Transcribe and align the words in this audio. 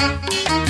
Música 0.00 0.69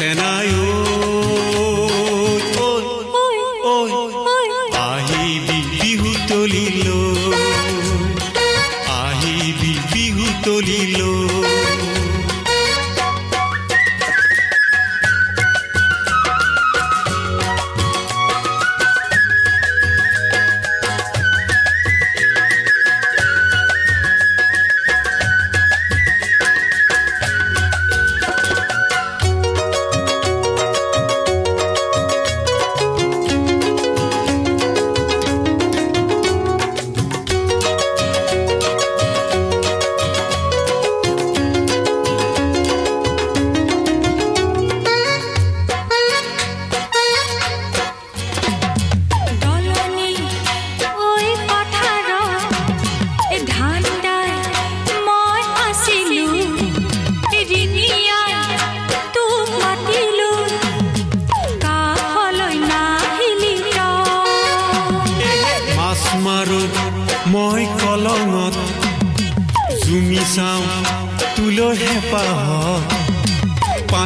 ദാസനായൂ 0.00 0.67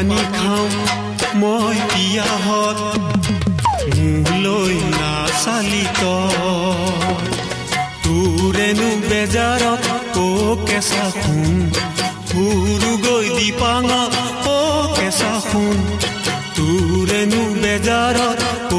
পানী 0.02 0.22
খাওঁ 0.36 0.68
মই 1.40 1.78
পিয়াহত 1.90 2.78
মোলৈ 3.96 4.74
নাচালি 5.00 5.84
তই। 6.00 7.26
তোৰেনো 8.04 8.88
বেজাৰত 9.10 9.86
কেঁচা 10.68 11.06
সোণ 11.20 11.54
ফুৰু 12.28 12.90
গৈ 13.04 13.26
দীপাঙত 13.38 14.14
কেঁচা 14.98 15.32
সোণ। 15.48 15.76
তোৰেনো 16.56 17.42
বেজাৰত 17.62 18.72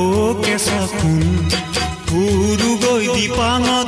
কেঁচা 0.45 0.81
সোণ 0.95 1.21
ফুৰু 2.07 2.69
গৈ 2.83 3.03
দীপাঙত 3.15 3.82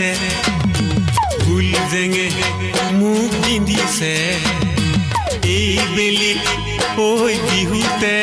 বাজিছে 0.00 0.10
ফুল 1.40 1.68
জেঙে 1.92 2.26
মোক 2.98 3.30
পিন্ধিছে 3.42 4.14
এই 5.54 5.70
বেলিত 5.94 6.44
ঐ 7.00 7.10
বিহুতে 7.46 8.18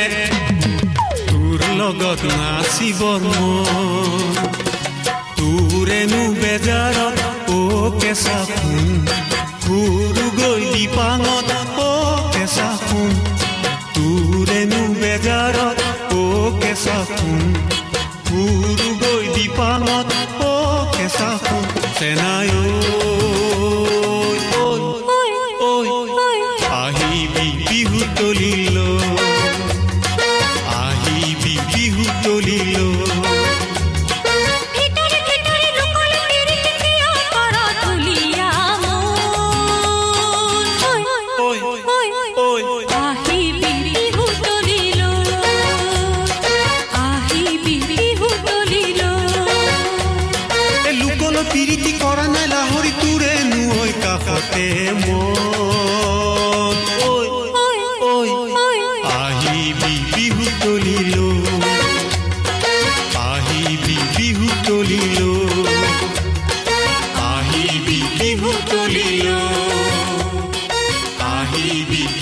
তোৰ 1.28 1.60
লগত 1.80 2.22
নাচিবৰ 2.32 3.22
মন 3.28 4.36
তোৰেনো 5.38 6.22
বেজাৰত 6.42 7.20
অ 7.52 7.60
কেঁচা 8.00 8.38
সোণ 8.44 9.97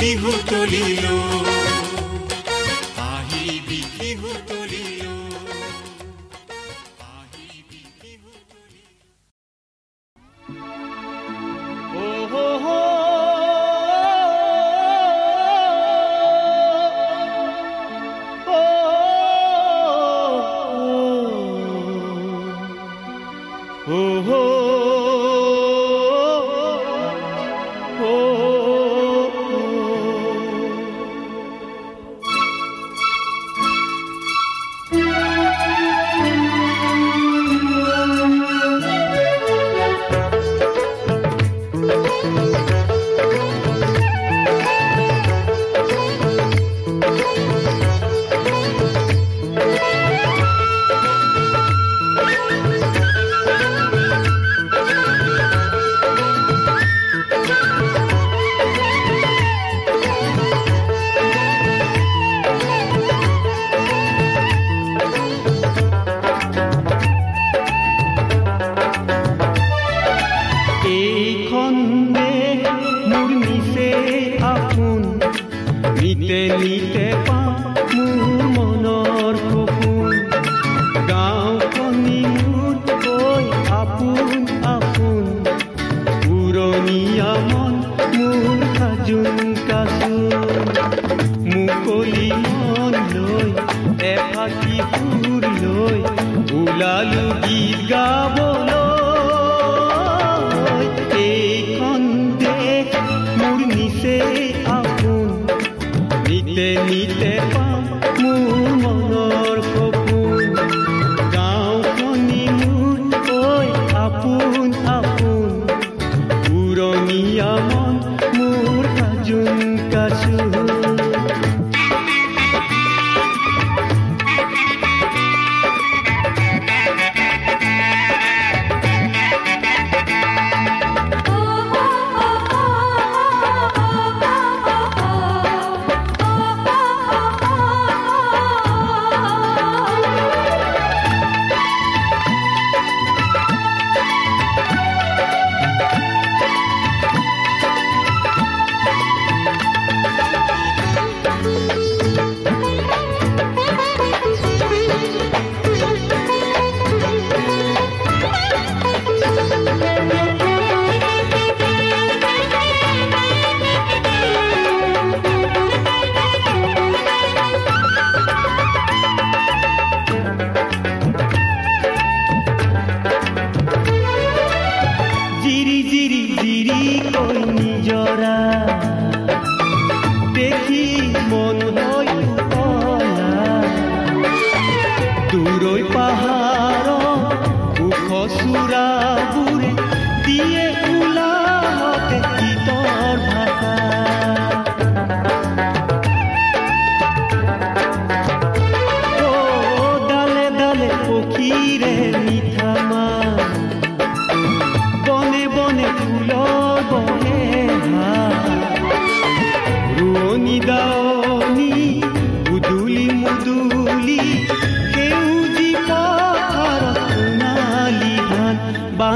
শিশু 0.08 0.32
তলিলো 0.50 1.55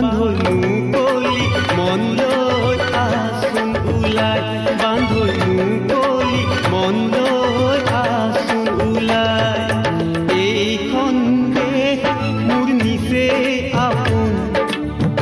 বান্ধনু 0.01 0.53
কলি 0.93 1.39
মন 1.77 2.01
লৈ 2.19 2.77
আচোন 3.03 3.69
ওলাই 3.93 4.41
কলি 5.89 6.41
মন 6.71 6.95
লৈ 7.13 7.79
আচোন 8.01 8.67
এইখন 10.45 11.15
নিচে 12.81 13.25
আপোন? 13.87 14.31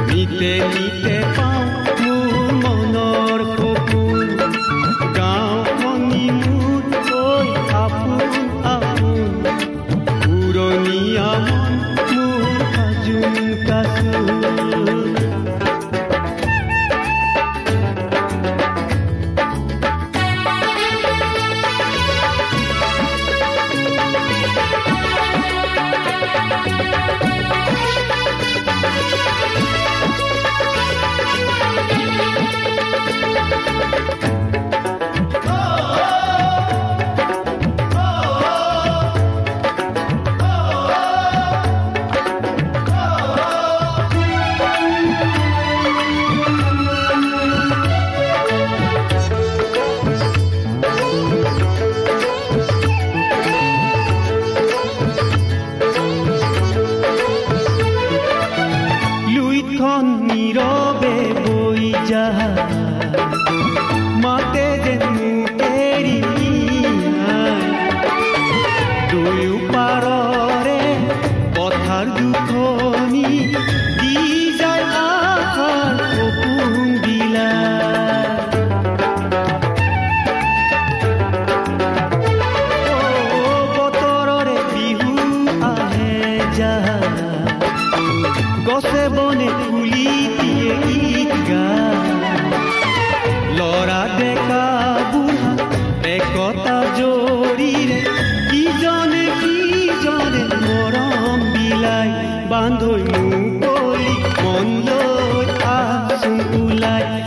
নিতে 0.08 0.54
নিতে 0.74 1.16
পাওঁ 1.38 1.66
মনৰ 2.64 3.40
সপোন 3.56 4.28
গাঁওখনি 5.18 6.26
মোৰ 6.42 6.82
আপোন 7.84 8.12
আপোন। 8.74 9.20
পুৰণীয়া 10.24 11.30
মন 11.48 11.74
মোৰ 12.10 12.52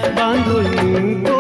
बांधून 0.08 1.24
तो 1.24 1.39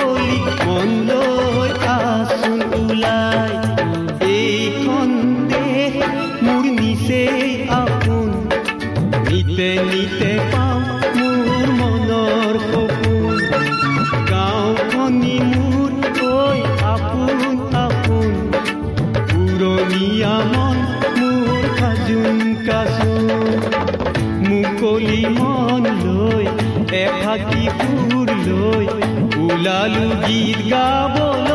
लालू 29.64 30.04
गीत 30.24 30.58
गावो 30.72 31.49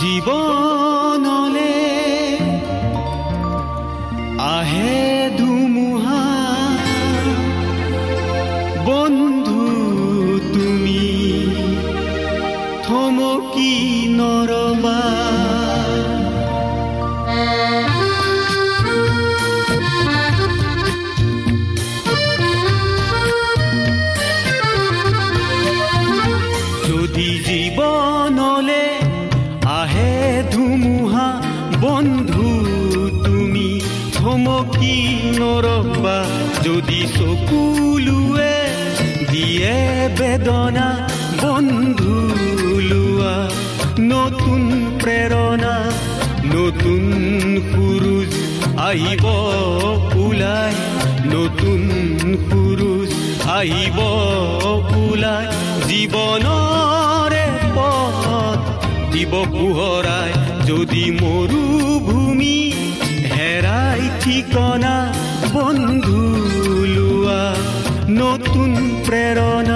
জীৱনলে 0.00 1.74
আহে 4.54 4.96
বন্ধু 32.06 32.48
তুমি 33.24 33.68
থমকি 34.16 34.96
নৰবা 35.38 36.18
যদি 36.66 37.00
চকুলোৱে 37.16 38.58
দিয়ে 39.32 39.76
বেদনা 40.18 40.88
বন্ধু 41.42 42.14
লোৱা 42.90 43.36
নতুন 44.12 44.62
প্ৰেৰণা 45.02 45.74
নতুন 46.54 47.02
সুৰুজ 47.68 48.30
আহিব 48.88 49.24
ওলাই 50.24 50.72
নতুন 51.34 51.80
সুৰুজ 52.46 53.08
আহিব 53.58 53.98
ওলাই 55.02 55.46
জীৱনৰে 55.88 57.46
পথ 57.76 58.60
দিব 59.12 59.32
পোহৰাই 59.52 60.30
যদি 60.68 61.04
মৰুভূমি 61.20 61.65
নতুন 68.36 68.72
প্ৰেৰণা 69.06 69.75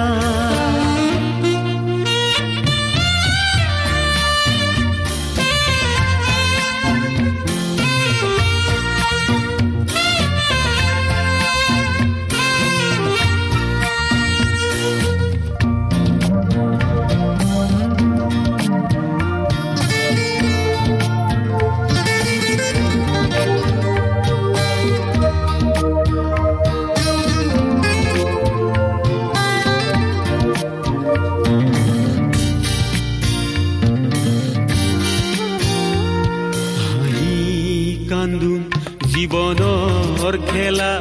খেলা 40.61 40.93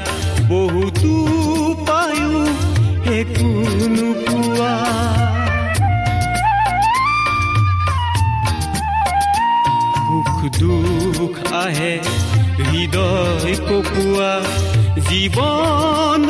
বহুতো 0.50 1.12
পায়ো 1.86 2.34
একো 3.18 3.50
নোপোৱা 3.94 4.74
সুখ 9.96 10.38
দুখ 10.60 11.34
আহে 11.62 11.94
হৃদয় 12.60 13.54
কপোৱা 13.68 14.32
জীৱন 15.08 16.28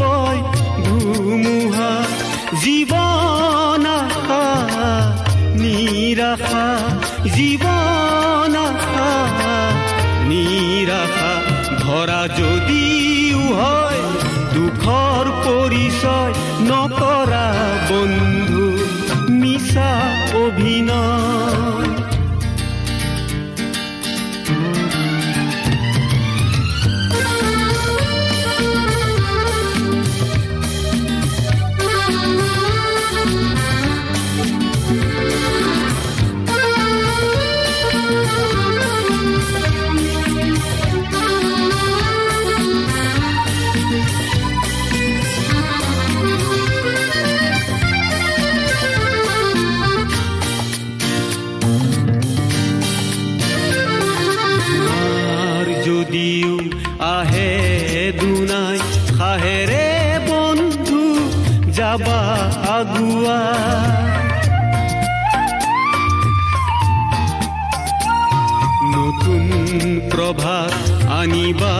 বয় 0.00 0.40
ধুমুহা 0.84 1.92
জীৱন 2.62 3.84
নিৰাশা 5.60 6.66
খাহেৰে 59.30 59.88
বন্ধু, 60.28 61.02
যাবা 61.76 62.20
আগুৱা 62.76 63.40
নতুন 68.94 69.44
প্ৰভাত 70.12 70.74
আনিবা 71.18 71.76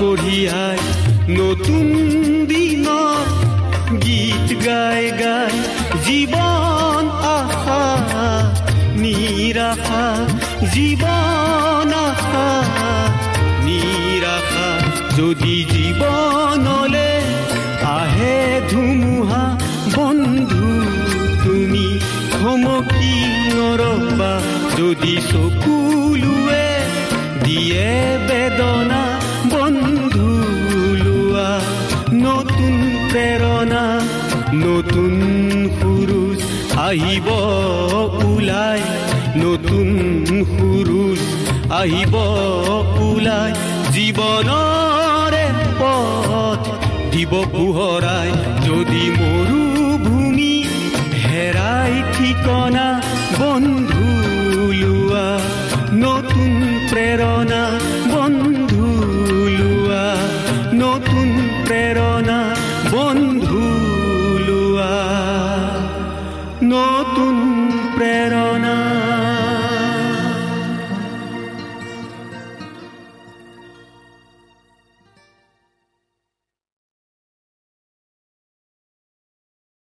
কঢ়িয়াই 0.00 0.78
নতুন 1.38 1.86
দিনৰ 2.50 3.26
গীত 4.04 4.48
গাই 4.66 5.04
গাই 5.22 5.54
জীৱন 6.06 7.04
আশা 7.36 7.82
নিৰাশা 9.02 10.04
জীৱন 10.74 11.07
ধুমুহা 18.78 19.44
বন্ধু 19.96 20.66
তুমি 21.44 21.86
থমকি 22.34 23.14
নৰবা। 23.56 24.32
যদি 24.78 25.14
চকুলোৱে 25.30 26.68
দিয়ে 27.46 27.88
বেদনা 28.28 29.02
বন্ধু 29.54 30.28
লোৱা 31.04 31.50
নতুন 32.24 32.74
প্ৰেৰণা 33.10 33.84
নতুন 34.64 35.14
সুৰুজ 35.78 36.38
আহিব 36.88 37.28
ওলাই 38.28 38.80
নতুন 39.42 39.88
সুৰুজ 40.52 41.20
আহিব 41.80 42.14
ওলাই। 43.08 43.50
জীৱনৰে 43.94 45.46
পথ 45.80 46.62
দিব 47.12 47.32
পোহৰাই 47.52 48.30